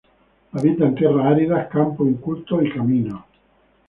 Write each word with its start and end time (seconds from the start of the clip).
Habita 0.53 0.85
en 0.87 0.95
tierras 0.95 1.27
áridas, 1.27 1.67
campos 1.67 2.07
incultos 2.07 2.65
y 2.65 2.71
caminos. 2.71 3.21